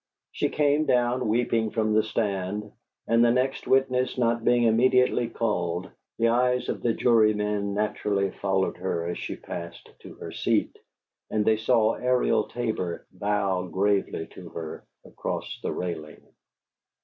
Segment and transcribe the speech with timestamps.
[0.31, 2.71] She came down weeping from the stand;
[3.07, 8.77] and, the next witness not being immediately called, the eyes of the jurymen naturally followed
[8.77, 10.75] her as she passed to her seat,
[11.29, 16.21] and they saw Ariel Tabor bow gravely to her across the railing.